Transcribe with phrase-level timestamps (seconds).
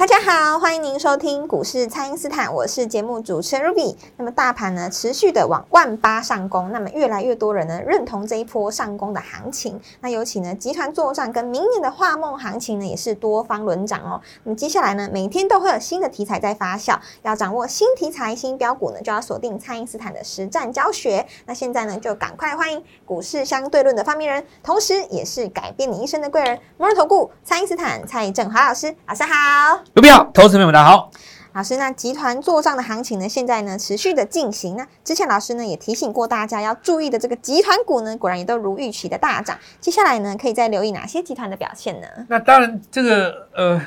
[0.00, 3.94] 大家好，欢迎您收听股市蔡因斯坦，我是节目主持人 Ruby。
[4.16, 9.78] 那么大盘呢持续的往万八上攻，那么越来越多人呢认同这一波上攻的行情。
[10.00, 14.18] 那尤其呢集团作战跟明年的画梦行情呢也是多方轮涨哦。
[14.44, 21.26] 那么接下来呢每天都会有新的题材在发酵，要掌握新题材新标股呢就要锁定蔡因斯坦的实战教学。
[21.44, 29.82] 那现在呢就赶快欢迎股市相对论的发明人，同时也是改变你一生的贵人摩尔投顾蔡因斯坦蔡振华老师，老师好。
[29.94, 31.10] 卢比好，投资朋友们大家好。
[31.52, 34.76] 老师，那集团做账的行情呢，现在呢持续的进行。
[34.76, 39.58] 那之前老师呢也提醒过大家要注意的这个集团股呢，果然也都如预期的大涨。
[39.80, 42.06] 接下来呢，可以再留意哪些集团的表现呢？
[42.28, 43.82] 那当然，这个呃，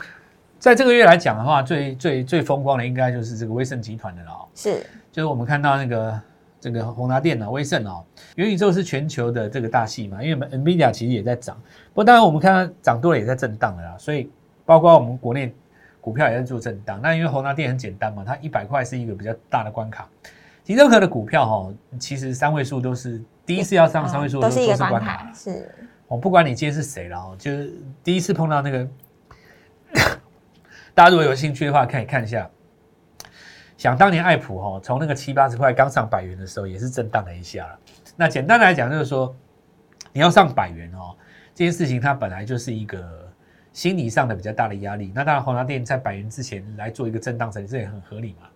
[0.60, 4.46] 在这个月来讲的话，最最最风光的应该就是这个威盛集团的了哦。
[4.54, 6.20] 是，就是我们看到那个
[6.60, 8.04] 这个宏达电脑、威盛哦，
[8.36, 11.56] 元宇宙是全球的这个大戏嘛，因为我们 NVIDIA 其实也在涨，
[11.94, 14.30] 不过当然我们看到涨多了也在震荡了啦，所以
[14.66, 15.56] 包括我们国内。
[16.04, 20.06] 股票也在做震荡，那因为宏达电很简单嘛，它一百块是一个比较大的关卡。
[20.62, 25.32] 其实任何的股票哈，其实三位数都是第一次要上三位数都是一个关卡。
[25.34, 25.74] 是，
[26.10, 28.86] 我不管你今天是谁了哦，就是第一次碰到那个，
[30.94, 32.50] 大家如果有兴趣的话，可以看一下。
[33.78, 37.80] 想当年爱普哈，从那个七八十块刚上百元的时候，也是震荡了一下了。
[38.18, 39.34] 那简单来讲，就是说
[40.12, 41.16] 你要上百元哦，
[41.56, 43.23] 这件事情它本来就是一个。
[43.74, 48.48] 心理上的比较大的压力，那当然，宏达电在百元之前来做一个震荡整理，这也很合理嘛。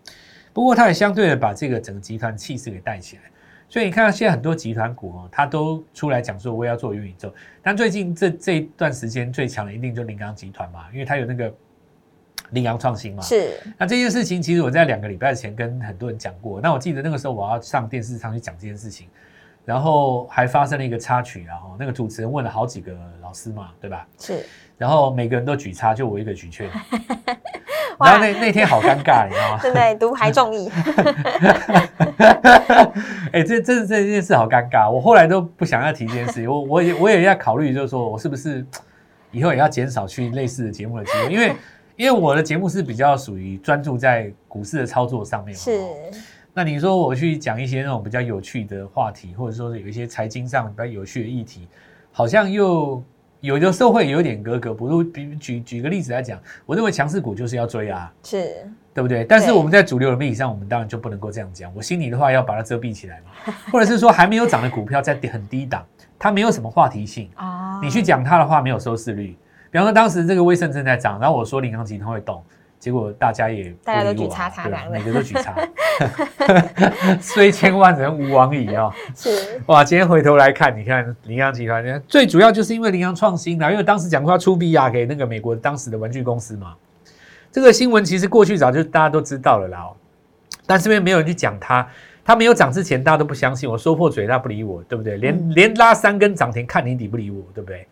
[0.54, 3.24] 不过，它也相对的把这个整个集团气势给带起来。
[3.70, 7.34] 所以你看到现在很多集团股哦，它都出来讲说我也要做元宇宙。
[7.62, 11.54] 但最近这这一段时间最强的一定就羚羊集团嘛，因为它有那个
[12.52, 13.22] 羚羊创新嘛。
[13.22, 13.60] 是。
[13.78, 16.62] 那这件事情其实我在两个礼拜前跟很多人讲过。
[16.62, 19.10] 那我记得那个时候我要上电视上去讲这件事情，
[19.68, 24.08] 然后还发生了一个插曲，然后那个主持人问了好几个老师嘛，对吧？
[24.18, 24.46] 是。
[24.78, 26.70] 然后每个人都举叉，就我一个举缺。
[28.00, 29.60] 然后那那天好尴尬，你知道吗？
[29.62, 30.72] 对对， 独排众议。
[33.34, 36.48] 哎，这这这件事好尴尬，我后来都不想要提这件事。
[36.48, 38.66] 我我也我也要考虑，就是说我是不是
[39.32, 41.54] 以后也要减少去类似的节目的机会，因为
[41.98, 45.54] 因为我的节目是比较属于专注在股市的操作上面。
[45.54, 45.78] 是。
[46.58, 51.68] 那你说我去讲一些那种比较有趣的话题，或者说是有一些财经上比较有趣的议题，
[52.12, 53.04] 好像又。
[53.40, 59.24] 有的时候会有点格格不入，比举举个例子来讲，我认为强势股就是要追啊，是对不对？
[59.24, 61.72] 但是我们在主流的媒体上，我们当然就不能够这样讲。
[61.76, 65.86] 我心里的话要把它遮蔽起来嘛，或者是说还没有涨的股票在很低档，
[66.18, 69.38] 它没有什么话题性啊，你去讲它的话没有收视率。
[69.70, 72.44] 比方说当时这个威盛正在涨，然后我说领航集团会动。
[72.80, 75.56] 结果大家也大家都举叉叉，每个都举叉，
[77.20, 78.94] 虽千万人吾往矣啊！
[79.16, 86.76] 是哇，今天回头来看，你看羚羊集团，最主要就是因为羚羊创新啦，因为当时讲过要出 VR 给那个美国当时的玩具公司嘛。
[87.52, 89.90] 这个新闻其实过去早就大家都知道了啦，
[90.68, 91.88] 但是因为没有人去讲它，
[92.24, 95.18] 它没有涨之前，大家都不相信，我说破嘴，他不理我，对不对？
[95.18, 97.88] 连连拉三根涨停，看你理不理我，对不对？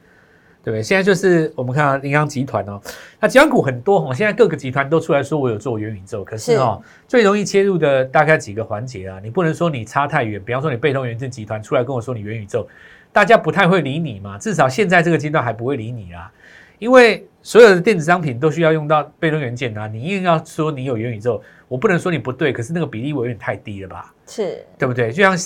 [0.66, 0.81] 对不对？
[0.81, 2.81] 现在就是我们看到银行集团哦，
[3.20, 4.12] 那集团股很多哦。
[4.12, 10.42] 现在各个集团都出来说我有做元宇宙，可是哦，最容易切入的大概几个环节啊，你不能说你差太远。
[10.44, 12.68] 比方说你被动元件集团出来跟我说你元宇宙，
[13.14, 14.40] 大家不太会理你嘛。
[14.40, 16.31] 至少现在这个阶段还不会理你啊，
[16.80, 19.88] 因为所有的电子商品都需要用到被动元件啊。
[19.88, 24.12] 你硬要说你有元宇宙，我不能说你不对，可是那个比例我有点太低了吧？
[24.26, 25.12] 是对不对？
[25.12, 25.38] 就像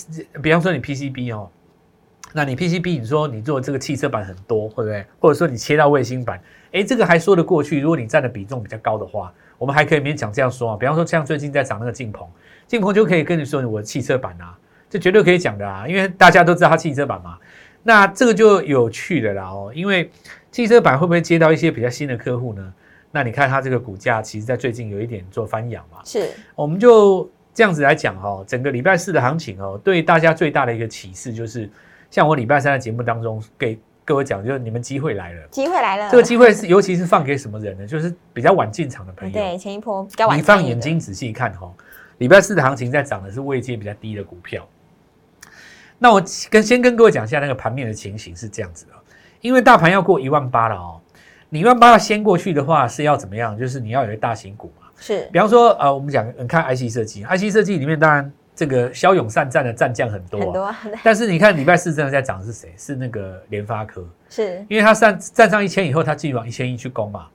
[0.41, 1.49] 比方说你 PCB 哦。
[2.33, 5.03] 那你 PCB，你说你做这个汽车板很多，会不会？
[5.19, 6.39] 或者说你切到卫星板，
[6.71, 7.81] 哎，这个还说得过去。
[7.81, 10.77] 如果你占的比重比较高的话，我们还可以勉强这样说啊。
[10.77, 12.29] 比方说，像最近在涨那个镜鹏，
[12.67, 14.55] 镜鹏就可以跟你说我的汽车板啊，
[14.91, 17.37] 这绝对可以讲的啊，因为大家都知道它汽车板嘛。
[17.81, 20.11] 那这个就有趣的啦哦，因为
[20.51, 22.73] 汽车板会不会接到一些比较新的客户呢？
[23.09, 25.97] 那你看它这个股价，其实在最近有一点做翻扬嘛。
[26.05, 31.67] 是，我们就这样子来讲哈，整个礼拜四的行情哦，对大家最大的一个启示就是。
[32.09, 36.09] 像我礼拜三的节目当中给各位讲，就是你们机会来了，机会来了。
[36.09, 37.85] 这个机会是尤其是放给什么人呢？
[37.85, 39.33] 就是比较晚进场的朋友。
[39.33, 40.37] 对，前一波比较晚。
[40.37, 41.71] 你放眼睛仔细看哈，
[42.17, 44.67] 礼拜四的行情在涨的是位阶比较低的股票。
[45.99, 48.93] 那我跟先跟各位讲一下那个盘面的情形是这样子的，
[49.41, 50.99] 因为大盘要过一万八了哦，
[51.49, 53.55] 你一万八要先过去的话是要怎么样？
[53.57, 54.87] 就是你要有一个大型股嘛。
[54.97, 62.73] 是比方说，呃，我们讲，你看 IC 设计，IC 设计里面当然这个骁勇善战的战将很多、啊，很多对 但是你看礼拜四真的在涨是谁？
[62.77, 67.27] 是那个联发科，是因为它上站上一千以后，它继续往一千一去攻嘛。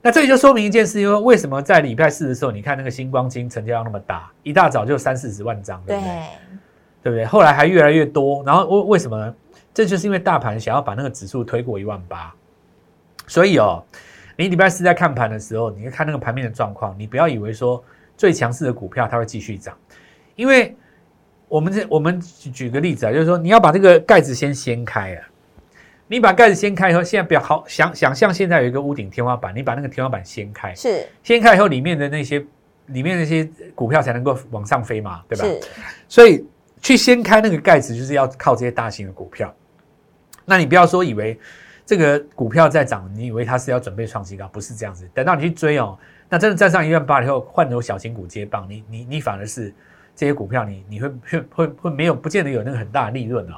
[0.00, 6.22] 那这里就说明一件事，因为为什么在礼拜四的时候，你看那个星光金成交量那么大，一大早就三四十万张，对对不对？
[7.02, 7.26] 对不对？
[7.26, 9.34] 后来还越来越多，然后为为什么呢？
[9.74, 12.34] 这就是因为大盘想要把那个指数推过一万八，
[13.26, 13.84] 所以哦，
[14.36, 17.84] 你礼拜四在看盘的时候，你看那个盘面的状况，你不要以为说
[18.16, 19.76] 最强势的股票它会继续涨，
[20.36, 20.74] 因为
[21.48, 25.28] 我们这我们举举个例子啊，就是说你要把这个盖子先掀开啊，
[26.08, 32.44] 你把盖子掀开以后，现在不要好想想象现在有一个屋顶天花板，你把那个天花板掀开，是掀开以后里面的那些
[32.86, 35.44] 里面那些股票才能够往上飞嘛，对吧？
[35.44, 35.60] 是
[36.08, 36.44] 所以
[36.80, 39.54] 去掀开那个盖子，就是要靠这些大型的股票。
[40.44, 41.38] 那你不要说以为
[41.86, 45.08] 这个股票在涨，你以为它是要准备创新高，不是这样子。
[45.14, 45.96] 等到你去追哦，
[46.28, 49.72] 那真的站上一万八以后，换有小型股接棒，你你你反而是
[50.22, 53.56] 这些股票你你会会会会没有不见得有那个很大的利润哦。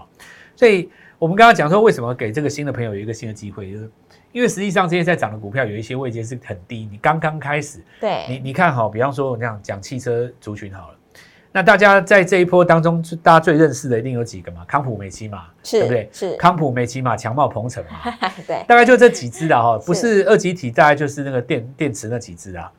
[0.57, 0.89] 所以
[1.19, 3.91] 我们刚刚讲说，为什么给这个新的朋友有一个新的机会，就是
[4.33, 10.95] 因为实际上这些在涨的股票有一些位阶是很低，你刚刚开始，你对你你看好，比方说我这样讲汽车族群好了，
[11.53, 16.09] 那大家在这一波当中，大家最认识的一定有几个嘛，康普、美骑马，是对不对？
[16.11, 18.11] 是康普、美骑嘛、强茂、鹏程嘛，
[18.49, 22.73] 对大概就这几只的哈，不是二级体，大概就是那个电电池那几只啊。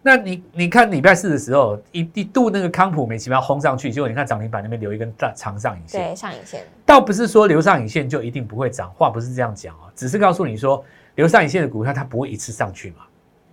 [0.00, 10.84] 那你你看礼拜四的时候，一一度那个康普、美骑马轰上去，结果你看涨停板那边留一根大长上影线，对上影线倒不是说留上影线就一定不会涨，话不是这样讲啊，只是告诉你说
[11.16, 12.98] 留上影线的股票它不会一次上去嘛，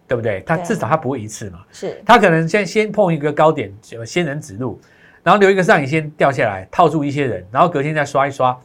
[0.08, 0.42] 对不对？
[0.46, 1.66] 它至少它不会一次嘛。
[1.72, 4.80] 是它可能先先碰一个高点，就仙人指路，
[5.24, 8.56] 然后留一个上影线掉下来，套住一些人，然后隔天再刷一刷，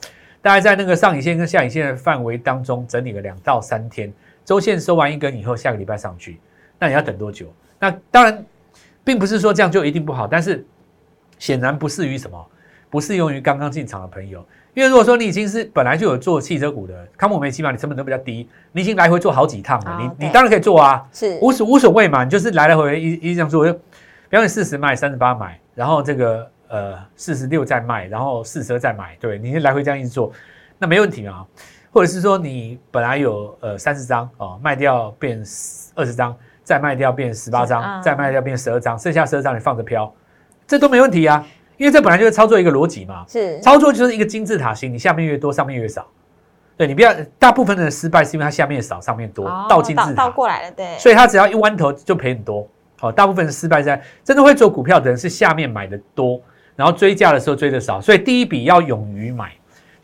[0.43, 4.13] 大概在那个上影线跟下影线的范围当中整理个两到三天，
[4.45, 6.39] 周线收完一根以后，下个礼拜上去，
[6.79, 7.47] 那你要等多久？
[7.81, 8.47] 那当然，
[9.03, 10.65] 并不是说这样就一定不好，但是
[11.39, 12.47] 显然不适于什么，
[12.91, 14.47] 不适用于刚刚进场的朋友。
[14.73, 21.05] 因为如果说你已经是本来就有做汽车股的，康普梅起码你成本都比较低，你已经来回做好几趟了，哦你你当然可以做啊。
[21.13, 30.31] 是无所无所谓嘛，你就是来来回回一一这样做，就比方你四十卖，三十八买，然后这个呃四十六再卖，然后四十二再买，对，你就来回这样一直做，
[30.79, 31.45] 那没问题啊。
[31.93, 35.43] 或者是说你本来有呃三十张哦，卖掉变
[35.97, 36.37] 二十张，
[36.71, 40.15] 再卖掉变十八张，再卖掉变十二张，剩下十二张你放着飘，
[40.69, 41.45] 这都没问题啊，
[41.77, 43.25] 因为这本来就是操作一个逻辑嘛。
[43.27, 46.07] 是操作就是一个金字塔形，你下面越多，上面越少。
[46.77, 50.27] 对你不要，大部分的人失败是因为它下面少，上面多，哦倒金字塔。
[50.27, 52.69] 倒过来了，对，所以他只要一弯头就赔很多。
[53.01, 56.41] 好、大部分的失败在真的会做股票的人是下面买的多，
[56.77, 59.51] 然后追价的时候追的少，所以第一笔要勇于买。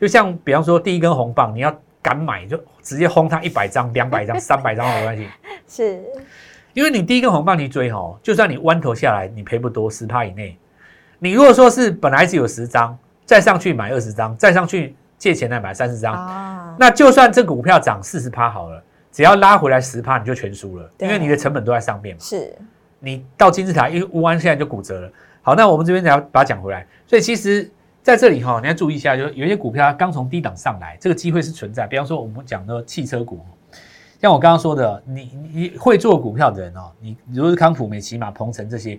[0.00, 1.72] 就像比方说第一根红棒，你要
[2.02, 5.26] 敢买，就直接轰它一百张、两百张、三百张都没关系，
[5.66, 6.02] 是
[6.76, 10.54] 因为你第一根红棒你追哦，就算你弯头下来，你赔不多，十趴以内。
[11.18, 12.94] 你如果说是本来只有十张，
[13.24, 22.20] 再上去买二十张，再上去借钱来买三十张，啊，那就算这股票涨四十趴好了，只要拉回来十趴，你就全输了，因为你的成本都在上面嘛。
[22.20, 22.54] 是
[22.98, 25.10] 你到金字塔一弯，现在就骨折了。
[25.40, 26.86] 好，那我们这边才要把它讲回来。
[27.06, 27.70] 所以其实
[28.02, 31.86] 在这里哈，你要注意一下，就是有一些股票它刚从低档上来，这个机会是存在。
[31.86, 33.40] 比方说我们讲的汽车股，
[34.20, 38.98] 像我刚刚说的，你你会做股票的人哦，你如果是康普、美骑马、鹏程这些，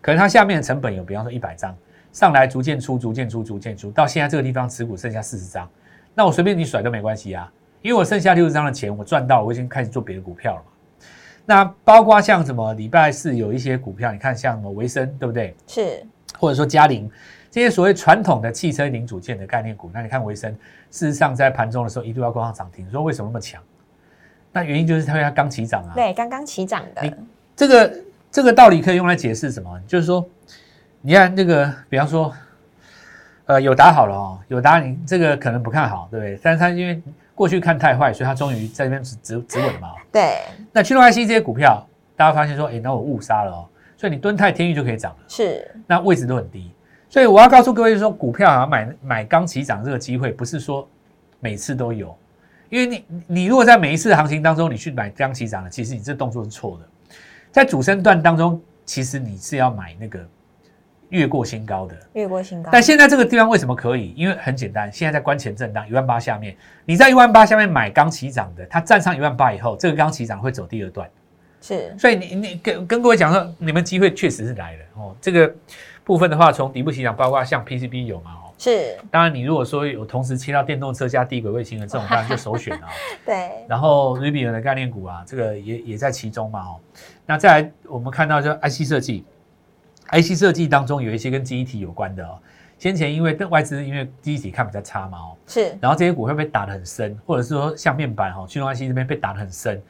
[0.00, 1.76] 可能它下面的成本有，比方说一百张，
[2.12, 5.68] 上来逐渐出、逐渐出、逐渐出，到现在这个地方持股剩下四十张，
[6.14, 10.66] 那我随便你甩都没关系啊，因为我剩下六十张的钱我赚到，我已经开始做别的股票了嘛。
[11.44, 15.56] 那包括像什么礼拜四有一些股票，你看像什么维生，对不对？
[15.66, 16.06] 是
[16.38, 17.10] 或者说嘉陵
[17.50, 20.52] 这些所谓传统的汽车零组件的概念股，那你看维生，
[20.90, 23.60] 事实上在盘中的时候一度要攻上涨停，说为什么那么强？
[24.52, 25.92] 那原因就是它它刚起涨啊。
[25.94, 27.14] 对刚刚起涨的你
[27.56, 27.94] 这个
[28.30, 29.80] 这个道理可以用来解释什么？
[29.86, 30.26] 就是说，
[31.00, 32.32] 你看这个，比方说，
[33.46, 36.38] 呃，友达好了哦，友达你这个可能不看好，对不对？
[36.42, 37.00] 但是它因为
[37.34, 39.92] 过去看太坏，所以它终于在这边止止止稳了嘛。
[40.10, 40.38] 对
[40.72, 45.18] 那驱动 IC 这些股票，大家发现说，哎，那我误杀了哦，所以你蹲泰、天域就可以涨了。
[45.28, 46.70] 是那位置都很低，
[47.08, 50.88] 所以我要告诉各位，就是说股票啊，买买刚起涨这个机会，不是说
[51.40, 52.16] 每次都有，
[52.72, 56.88] 因为你你如果在每一次的行情当中，你去买刚起涨的，其实你这动作是错的。
[57.50, 60.18] 在主升段当中，其实你是要买那个
[61.10, 64.14] 越过新高的，越过新高，但现在这个地方为什么可以？
[64.16, 71.06] 因为很简单，现在在关前震荡一万八下面，你在一万八下面买刚起涨的，它站上一万八以后，这个刚起涨会走第二段。
[71.60, 75.14] 是所以你你跟跟各位讲说，你们机会确实是来了哦。
[75.20, 75.54] 这个
[76.04, 82.88] 部分的话，从底部起涨，包括像 PCB 有嘛哦，是，当然，你如果说有同时切到电动车加低轨卫星的这种，当然就首选啊。
[83.26, 86.80] 对，然后 Rivian 的概念股啊，这个也也在其中嘛哦。
[87.26, 89.24] 那再来，我们看到就 IC 设计
[90.12, 92.38] ，IC 设计当中有一些跟记忆体有关的哦。
[92.78, 99.82] 先前因为外资因为记忆体看比较差嘛哦，是，然后这些股会被打得很深，或者是说像面板哈，驱动 IC 这边被打得很深。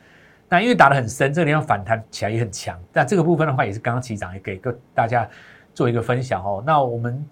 [0.49, 2.79] 那因为打得很深，这个地方反弹起来也很强。
[2.91, 5.29] 但这个部分的话，也是刚刚起涨，也给个大家
[5.75, 6.63] 做一个分享哦。
[6.67, 7.25] 那我们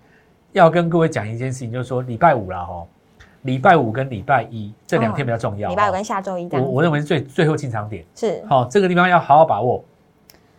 [0.52, 2.84] 要跟各位讲一件事情，就是说礼拜五了哈，
[3.42, 5.68] 礼拜五跟礼拜一这两天比较重要。
[5.70, 9.82] 礼拜五跟下周一，我我认为是最最后进场点是好，这个地方要好好把握。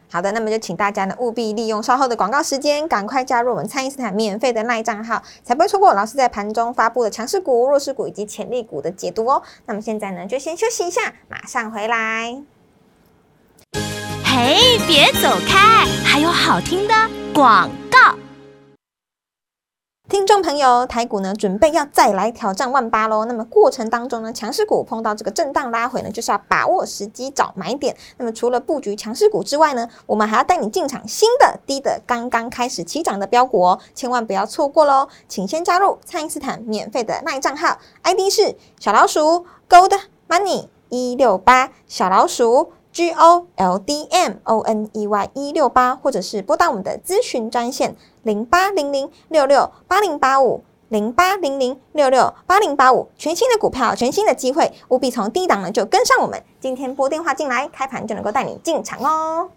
[0.09, 9.41] 好的，那么就请大家呢务必利用稍后的广告时间，赶快加入我们蔡因斯坦免费的赖账号，才不会错过老师在盘中发布的强势股、弱势股以及潜力股的解读哦。
[9.65, 12.41] 那么现在呢，就先休息一下，马上回来。
[14.25, 16.93] 嘿，别走开，还有好听的
[17.33, 18.10] 广告。
[20.41, 23.25] 朋友，台股呢准备要再来挑战万八喽。
[23.25, 27.95] 那么过程当中呢，强势股碰到这个震荡拉回呢，就是要把握时机找买点。
[28.17, 35.07] 那么除了布局强势股之外呢，我们还要带你进场新的低的刚刚开始起涨的标股哦，千万不要错过喽！
[35.27, 42.73] 请先加入蔡因斯坦免费的卖账号，ID 是小老鼠 Gold Money 一六八小老鼠。
[42.93, 56.43] G O L D M O N E Y 一六八，或者是拨打我们的咨询专线零八零零六六八零八五零八零零六六八零八五，全新的股票，全新的机会，务必从低档呢就跟上我们。
[56.59, 59.49] 今天拨电话进来，开盘就能够带你进场哦。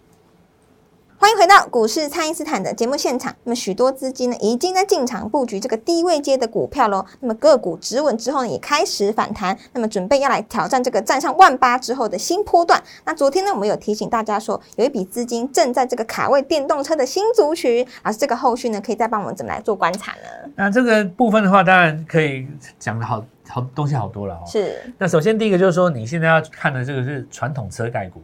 [1.25, 3.35] 欢迎回到股市，蔡因斯坦的节目现场。
[3.45, 7.03] 那么许多资金呢，已经在进场布局这个低位阶的股票喽。
[7.19, 9.57] 那么个股止稳之后呢，也开始反弹。
[9.73, 12.79] 那么准备要来挑战这个站上万八之后的新波段。
[13.05, 17.83] 那昨天呢，我们有提醒大家说，有一笔资金正在这个卡位电动车的新族群。
[18.03, 20.51] 而这个后续呢，可以再帮我们怎么来做观察呢？
[20.55, 24.43] 那这个部分的话，当然可以讲的好好东西好多了哦。
[24.45, 24.79] 是。
[24.99, 28.21] 那首先第一个就是说，你现在要看的这个是传统车盖股。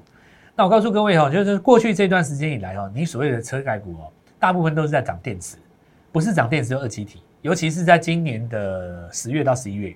[0.55, 5.57] 那我告诉各位哈，就是过去这段时间以来哦，你所谓的车改股哦，大部分都是在涨电池，
[6.11, 9.95] 不是涨电池就二极体，尤其是在今年的十月到十一月。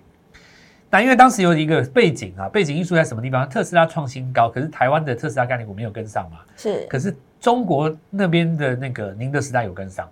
[0.89, 3.47] 那因为当时有一个背景啊，背景因素在什么地方？
[3.49, 6.37] 特斯拉创新高，可是台湾的特斯拉概念股没有跟上嘛。
[6.55, 6.85] 是。
[6.89, 10.09] 可是中国那边的那个宁德时代有跟上，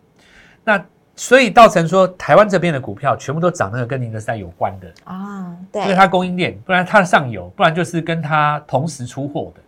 [0.65, 0.83] 那
[1.15, 9.61] 所以造成说台湾这边的股票全部都涨那个跟宁德时代有关的啊，对，因为它供应链，不然它的上游，不然就是跟它同时出货的。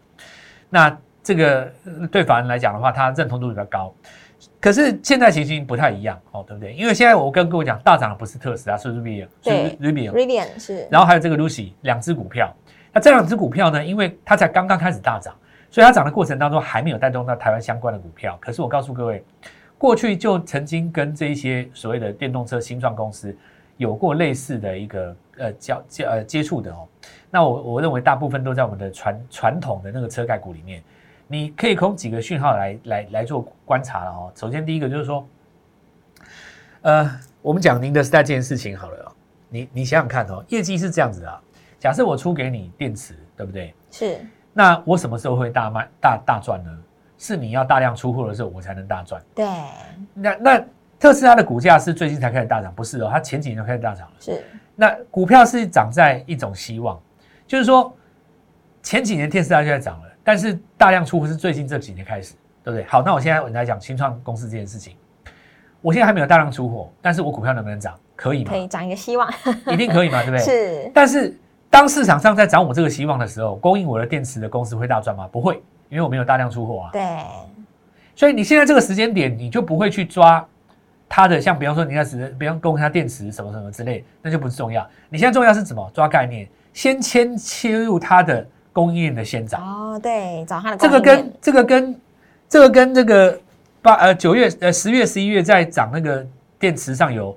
[0.76, 1.72] 那这个
[2.12, 3.96] 对法人来讲的话，他认同度比较高。
[4.60, 6.74] 可是现在情形不太一样哦，对不对？
[6.74, 10.86] 因为现在我跟各位讲，大涨的不是特斯拉，是 Rivian，是 Rivian，Rivian 是。
[10.92, 12.54] 然后还有这个 Lucy 两只股票。
[12.92, 15.34] 那这两只股票呢，因为它才刚刚开始大涨，
[15.72, 18.38] 所以它涨的过程当中还没有带动到台湾相关的股票。
[18.42, 19.24] 可是我告诉各位，
[19.78, 23.34] 过去就曾经跟这一些所谓的电动车新创公司
[23.78, 26.88] 有过类似的一个呃交接呃接触的哦。
[27.30, 30.84] 那我我认为大部分都在我们的传传统的那个车盖股里面，
[31.28, 34.32] 你可以从几个讯号来来来做观察了哦。
[34.36, 35.28] 首先第一个就是说，
[36.82, 39.12] 呃，我们讲宁德时代这件事情好了哦，
[39.50, 41.42] 你你想想看哦，业绩是这样子啊。
[41.78, 43.74] 假设我出给你电池，对不对？
[43.92, 44.18] 是。
[44.54, 46.72] 那我什么时候会大卖大大赚呢？
[47.18, 49.22] 是你要大量出货的时候，我才能大赚。
[49.36, 49.46] 对。
[50.14, 50.66] 那那
[51.00, 54.14] 特斯拉的股价是最近才开始大涨，不是哦，它前几年就开始大涨了。
[54.20, 54.44] 是。
[54.76, 57.00] 那股票是涨在一种希望。
[57.48, 57.96] 就是说，
[58.82, 62.34] 前几年特斯拉就在涨了，但是大量出货是最近这几年开始，
[62.64, 62.86] 对不对？
[62.86, 64.96] 好，那我现在我来讲新创公司这件事情，
[65.82, 67.94] 我现在还没有大量出货，但是我股票能不能涨？
[68.16, 68.52] 可以吗？
[68.52, 69.30] 可以涨一个希望，
[69.68, 70.40] 一定可以嘛，对不对？
[70.40, 70.92] 是。
[70.94, 71.38] 但是
[71.70, 75.28] 当市场上在涨我这个希望的时候，供应我的电池的公司会大赚吗？
[75.32, 76.90] 不会，因为我没有大量出货啊。
[76.92, 77.02] 对。
[78.16, 80.44] 所以你现在这个时间点，你就不会去抓
[81.08, 84.88] 它的，像比方说你开始，比方供它电池什么什么之类，那就不是重要。
[85.10, 85.92] 你现在重要是什么？
[85.94, 86.48] 抓概念。
[86.74, 92.02] 先先切入它的供应链的先涨哦，对，找它的这个跟这个跟
[92.50, 93.40] 这个跟这个
[93.82, 96.28] 八呃九月呃十月十一月在涨那个
[96.60, 97.34] 电池上游，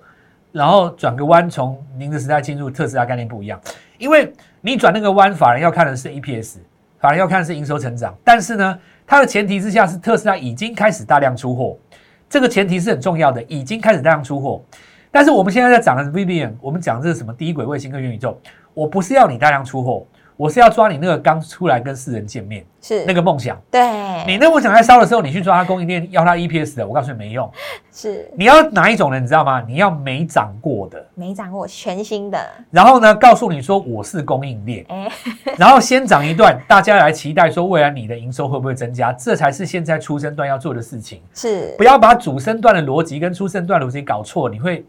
[0.50, 3.60] 然后转个弯从宁德时代进入特斯拉概念不一样，
[3.96, 6.56] 因为你转那个弯，法人要看的是 EPS，
[6.98, 11.78] 法人要看的是营收成长，但是呢，它的前提之下是特斯拉已经开始大量出货，
[12.28, 14.62] 这个前提是很重要的，已经开始大量出货，
[15.10, 17.32] 但是我们现在在讲的 Vivian，我们讲这是什么？
[17.32, 18.38] 低轨卫星跟元宇宙。
[18.74, 20.06] 我不是要你大量出货，
[20.38, 23.60] 我是要抓你那个刚出来跟世人见面是那个梦想。
[23.72, 23.82] 对，
[24.24, 27.50] 你那梦想在烧的时候，你去抓它供应链要它 EPS 的，我告诉你没用。
[27.92, 29.60] 是，你要哪一种人，你知道吗？
[29.66, 32.38] 你要没涨过的，没涨过全新的。
[32.70, 34.86] 然后呢，告诉你说我是供应链，
[35.58, 41.20] 然后先涨一段，大家来期待说未来你的营收会不会增加，这才是现在出生段要做的事情。
[41.34, 44.86] 是，不要把主升段的逻辑跟出生段逻辑搞错，你会。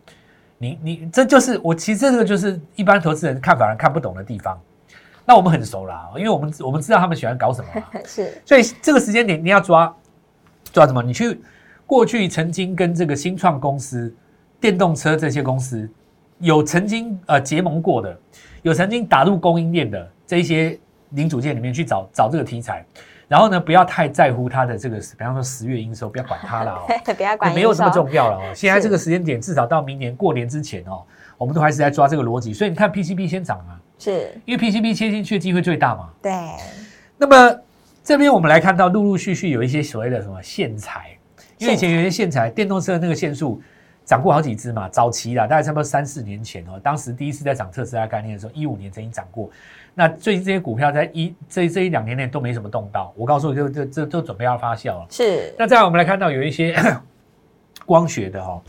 [0.61, 4.59] 你你这就是我其实这个就是一般投资人看法人看不懂的地方。
[5.25, 9.95] 那我们很熟啦，因为我们我们知道他们喜欢搞什么嘛， 是所以这个时间点你要抓
[10.71, 11.03] 抓什么？
[11.03, 11.39] 你去
[11.85, 14.13] 过去曾经跟这个新创公司、
[14.59, 15.89] 电动车这些公司
[16.39, 18.17] 有曾经呃结盟过的，
[18.61, 20.79] 有曾经打入供应链的这一些
[21.11, 22.85] 零组件里面去找找这个题材，
[23.27, 26.85] 然后呢不要太在乎它的这个，比方说十月营收，不要管它了哦。
[27.15, 28.53] 不要管没有这么重要了哦。
[28.55, 31.03] 现在这个时间点，至少到明年过年之前哦，
[31.37, 32.53] 我们都还是在抓这个逻辑。
[32.53, 36.09] 所以你看 PCB 先涨啊，是，因为 PCB 切进去的机会最大嘛。
[36.21, 36.31] 对，
[37.17, 37.59] 那么
[38.03, 41.15] 这边我们来看到，陆陆续续有一些所谓的什么线材，
[41.57, 43.61] 因为以前有一些线材，电动车的那个线数
[44.05, 49.49] 涨过好几只嘛，早期啦，大概差不多三四年前哦，当时第一次在涨特斯拉概念的时候，一五年曾经涨过。
[49.93, 55.05] 那最近这些股票在一这这一两年内都没什么动到，我告诉你，就就就就准备要发酵了。
[55.09, 56.73] 是，那再来我们来看到有一些
[57.85, 58.61] 光学的哈、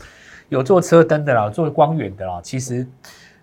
[0.49, 2.85] 有做车灯的啦，做光源的啦，其实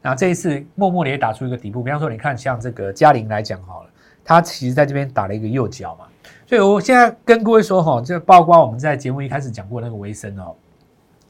[0.02, 1.82] 那这一次默默的也打出一个底部。
[1.82, 3.90] 比方说，你看像这个嘉玲来讲好了，
[4.24, 6.06] 它其实在这边打了一个右脚嘛，
[6.46, 10.54] 所以我现在跟各位说哈，这包括我们在节目一开始讲过那个维生哦，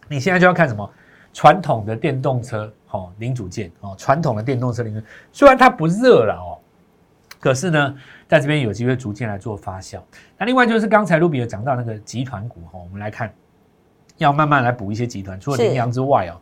[0.09, 0.89] 你现在就要看什么
[1.33, 6.59] 传统的电动车哦零组件哦，传统的电动车零组件，虽然它不热了哦，
[7.39, 7.95] 可是呢，
[8.27, 10.01] 在这边有机会逐渐来做发酵。
[10.37, 13.33] 那另外就是刚才卢比有讲到那个集团股哈，我们来看，
[14.17, 16.41] 要慢慢来补一些集团，除了羚羊之外哦，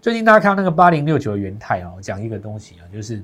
[0.00, 3.22] 最近大家看到那个八零六九的元泰哦，我讲一个东西啊，就是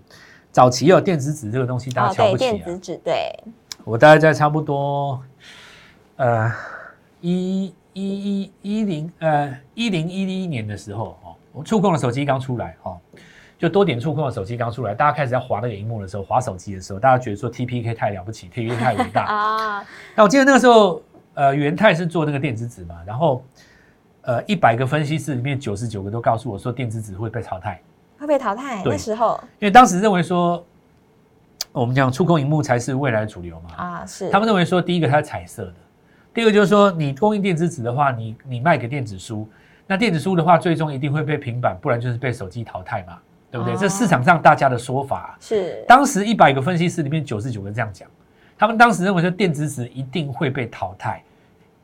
[0.51, 2.51] 早期有电子纸这个东西，大家瞧不起啊。
[2.51, 3.33] 电子纸，对，
[3.85, 5.23] 我大概在差不多
[6.17, 6.53] 呃
[7.21, 12.99] 一一一一零呃一零一一年的时候哦，我触控的手机刚出来哦，
[13.57, 19.23] 就多点触控的手机刚出来，大家开始在滑那个荧幕的时候，滑手机的时候，大家觉得说 TPK 太了不起，TPK 太伟大。
[19.31, 21.01] 啊，那我记得那个时候，
[21.35, 23.45] 呃，元泰是做那个电子纸嘛，然后
[24.25, 27.81] 呃一百个分析师里面九十九个都告诉我说电子纸会被淘汰，
[28.19, 30.65] 会被淘汰，那时候因为当时认为说
[31.73, 35.75] 我们讲触控荧幕才是未来的主流嘛，啊，是，他们认为说，第一个它是彩色的，
[36.33, 39.49] 第二个就是说，你供应电子纸的话，你你卖给电子书，
[39.87, 43.19] 那电子书的话，最终一定会被平板，不然就是被手机淘汰嘛，
[43.51, 43.75] 对不对？
[43.75, 48.09] 哦这市场上大家的说法，是，当时一百个分析师里面九十九个这样讲，
[48.57, 51.23] 他们当时认为说电子纸一定会被淘汰。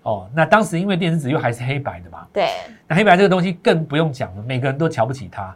[0.02, 2.48] 哦，那当时因为电子纸又还是黑白的嘛，对，
[2.88, 5.54] 那黑白这个东西更不用讲了，每个人都瞧不起它。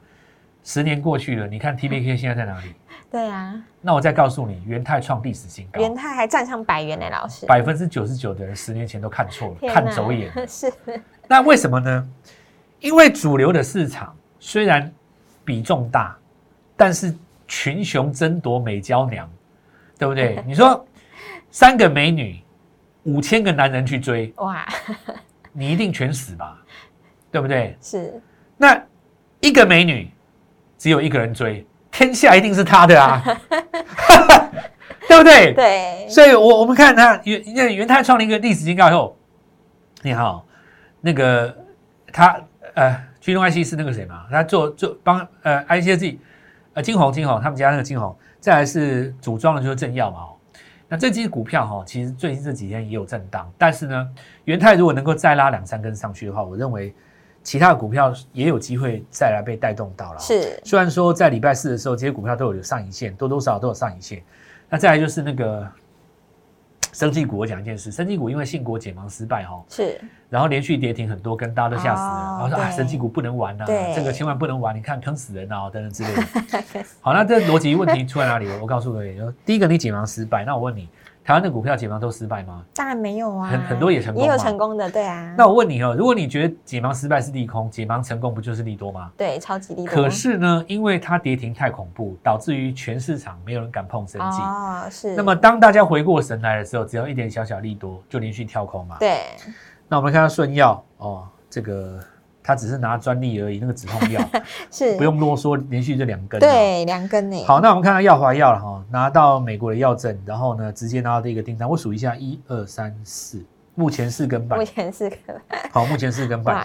[0.62, 2.74] 十年过去了，你看 T B K 现在在哪里？
[3.10, 10.46] 对啊，那我再告诉你，元泰创历史新高，元泰还站上百元呢，老师，百分之九十九的人十年前都看错了，看走眼了。
[10.46, 10.72] 是，
[11.28, 12.08] 那为什么呢？
[12.80, 14.90] 因为主流的市场虽然
[15.44, 16.16] 比重大，
[16.76, 17.14] 但是
[17.46, 19.30] 群雄争夺美娇娘，
[19.98, 20.42] 对不对？
[20.48, 20.84] 你说
[21.50, 22.40] 三个美女，
[23.04, 24.66] 五千个男人去追，哇，
[25.52, 26.58] 你一定全死吧？
[27.30, 27.76] 对不对？
[27.80, 28.20] 是，
[28.56, 28.82] 那
[29.40, 30.10] 一个美女
[30.78, 33.22] 只有一个人追，天下一定是他的啊，
[35.08, 35.52] 对不对？
[35.52, 39.16] 对，所以我我们看他元那元泰创了一个历史新高以后，
[40.02, 40.46] 你好，
[41.00, 41.56] 那个
[42.12, 42.40] 他
[42.74, 44.26] 呃，驱动 IC 是那个谁嘛？
[44.30, 46.18] 他做做帮呃 ICG
[46.72, 50.33] 呃金红金红他们家那个金红，再来是组装的就是正耀嘛哦。
[50.94, 54.08] 那这只股票哈、其实最近这几天也有震荡，但是呢，
[54.44, 56.94] 元泰如果能够再拉两三根上去的话，我认为
[57.42, 60.22] 其他的股票也有机会再来被带动到了哦。
[60.22, 64.22] 是，虽然说在礼拜四的时候，这些股票都有上影线，多多少少都有上影线。
[64.70, 65.68] 那再来就是那个
[66.94, 72.08] 生技股，我讲一件事，生技股因为信国解盲失败哈、是，然后连续跌停很多，跟大家都吓死了。
[72.08, 76.22] 哦然后说啊，对生技股不能玩啊，对这个千万不能玩，你看坑死人啊，等等之类的。
[77.00, 78.48] 好，那这逻辑问题出在哪里？
[78.60, 80.88] 我告诉各位，第一个你解盲失败，那我问你，
[81.24, 82.62] 台湾的股票解盲都失败吗？
[82.74, 89.10] 当然没有啊，很很多也成功也有成功的，对啊，那我问你哦，如果你觉得解盲失败是利空，解盲成功不就是利多吗？
[89.16, 94.38] 对超级利多，可是呢，因为它跌停太恐怖，导致于全市场没有人敢碰生技。
[94.42, 98.96] 哦，是，那么当大家回过神来的时候，只要一点小小利多，就连续跳空嘛。
[99.00, 99.22] 对，
[99.88, 101.98] 那我们看到顺药哦，这个
[102.46, 104.20] 它只是拿专利而已，那个止痛药
[104.70, 106.38] 是，不用啰嗦，连续这两根。。
[106.38, 111.66] 对两根呢，好，那我们看到耀华药了哈，拿到美国的药证，然后呢，直接拿到这个订单。
[111.66, 113.42] 我数一下，一二三四，
[113.74, 114.64] 目前四根半目。
[114.64, 115.18] 前四根
[115.72, 116.62] 好，目前四根半。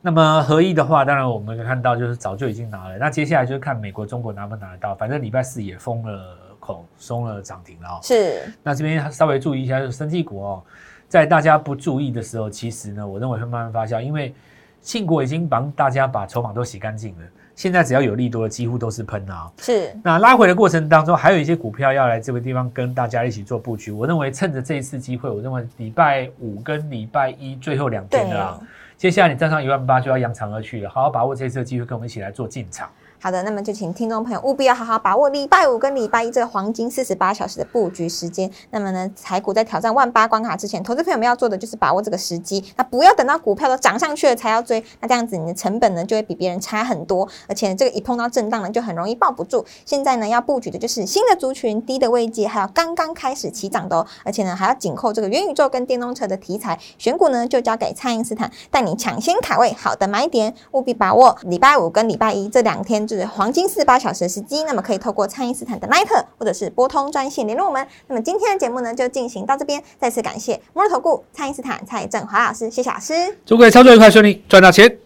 [0.00, 4.92] 那么合一的话，当然我们看到就是早就已经拿了，那接下来就是看美国、中国拿不拿得到。
[4.96, 8.00] 反正礼拜四也封了口，松了涨停了哦。
[8.02, 10.62] 是那这边稍微注意一下，就是生技股哦，
[11.06, 14.34] 在大家不注意的时候，其实呢，我认为会慢慢发酵，因为
[14.82, 17.20] 信国已经帮大家把筹码都洗干净了，
[17.54, 19.50] 现在只要有利多的，几乎都是喷啊。
[19.58, 23.92] 是，那拉回的过程当中，还有一些股票要来这个地方跟大家一起做布局。
[23.92, 28.60] 我认为趁着这一次机会，我认为礼拜五跟礼拜一最后两天的啊，
[28.96, 32.90] 接下来你站上一万八就要扬长而去了，好好把握这次的机会，跟我们一起来做进场。
[33.22, 38.50] 好的，那么就请听众朋友务必要好好把握礼拜五跟礼拜一这个黄金四十八小时的布局时间。
[38.70, 49.64] 那么呢，财股在挑战万八关卡之前，投资朋友们要做的就是把握这个时机，那不要等到股票都涨上去了才要追，那这样子你的成本呢就会比别人差很多，而且这个一碰到震荡呢就很容易抱不住。
[49.84, 56.76] 现在呢要布局的就是新的族群、低的位阶，还有刚刚开始起涨的哦，而且呢还要紧扣这个元宇宙跟电动车的题材。
[56.98, 64.62] 选股呢就交给蔡英斯坦带你抢先卡位好的买点，务必把握礼拜五跟礼拜一这两天是黄金四八小时的时机。
[64.64, 67.86] 那么可以透过蔡英斯坦的 Line 或者是拨通专线联络我们。
[68.08, 73.36] 那么今天的节目呢就进行到这边，再次感谢摩尔投顾蔡英斯坦蔡振华老师，谢谢老师。
[73.44, 74.98] 祝各位操作愉快顺利，赚到钱。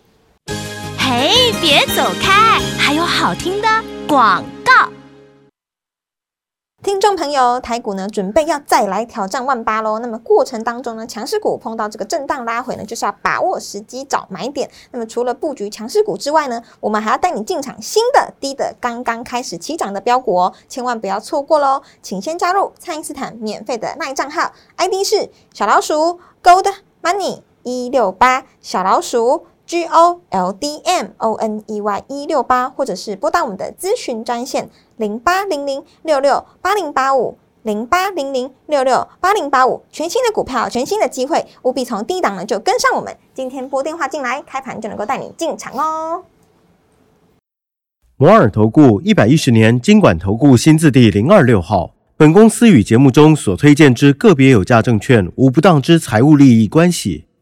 [0.98, 3.68] 嘿，别走开，还有好听的
[4.08, 4.95] 广告。
[6.86, 9.98] 听众朋友，台股呢准备要再来挑战万八喽。
[9.98, 14.70] 那么过程当中呢，强势股碰到这个震荡拉回呢，就是要把握时机找买点。
[14.92, 21.82] 那么除了布局强势股之外呢，我们还要带你进场新的低的刚刚开始起涨的标股哦，千万不要错过喽！
[22.02, 26.72] 请先加入蔡因斯坦免费的耐账号，ID 是小老鼠 Gold
[27.02, 29.46] Money 一六八小老鼠。
[29.66, 43.16] G O L D M O N E Y 一六八，或者是拨打我们的咨询专线零八零零六六八零八五零八零零六六八零八五，全新的股票，全新的机会，务必从低档呢就跟上我们。
[43.34, 46.22] 今天拨电话进来，开盘就能够带你进场哦。
[48.16, 51.90] 摩尔投顾一百一十年经管投顾新字第零二六号。
[52.16, 57.25] 本公司与节目中所推荐之个别有价证券无不当之财务利益关系。